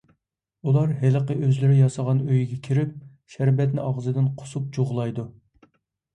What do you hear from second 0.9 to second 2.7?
ھېلىقى ئۆزلىرى ياسىغان ئۆيىگە